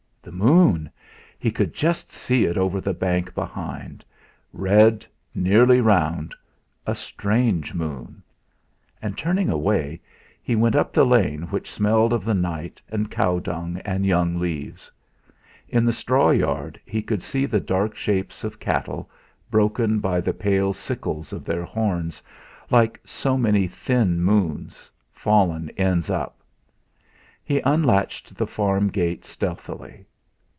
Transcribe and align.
The 0.23 0.31
moon! 0.31 0.91
He 1.39 1.49
could 1.49 1.73
just 1.73 2.11
see 2.11 2.45
it 2.45 2.55
over 2.55 2.79
the 2.79 2.93
bank 2.93 3.33
be 3.33 3.41
hind; 3.41 4.05
red, 4.53 5.03
nearly 5.33 5.81
round 5.81 6.35
a 6.85 6.93
strange 6.93 7.73
moon! 7.73 8.21
And 9.01 9.17
turning 9.17 9.49
away, 9.49 9.99
he 10.43 10.55
went 10.55 10.75
up 10.75 10.93
the 10.93 11.07
lane 11.07 11.41
which 11.49 11.71
smelled 11.71 12.13
of 12.13 12.23
the 12.23 12.35
night 12.35 12.79
and 12.89 13.09
cowdung 13.09 13.77
and 13.83 14.05
young 14.05 14.37
leaves. 14.37 14.91
In 15.67 15.85
the 15.85 15.91
straw 15.91 16.29
yard 16.29 16.79
he 16.85 17.01
could 17.01 17.23
see 17.23 17.47
the 17.47 17.59
dark 17.59 17.95
shapes 17.97 18.43
of 18.43 18.59
cattle, 18.59 19.09
broken 19.49 19.97
by 19.97 20.21
the 20.21 20.33
pale 20.35 20.71
sickles 20.71 21.33
of 21.33 21.45
their 21.45 21.65
horns, 21.65 22.21
like 22.69 23.01
so 23.03 23.39
many 23.39 23.67
thin 23.67 24.21
moons, 24.23 24.91
fallen 25.11 25.71
ends 25.77 26.11
up. 26.11 26.37
He 27.43 27.59
unlatched 27.61 28.37
the 28.37 28.45
farm 28.47 28.89
gate 28.89 29.25
stealthily. 29.25 30.05